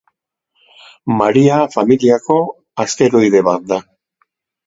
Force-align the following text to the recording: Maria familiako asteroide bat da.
Maria 1.19 1.59
familiako 1.75 2.37
asteroide 2.85 3.43
bat 3.51 3.67
da. 3.75 3.79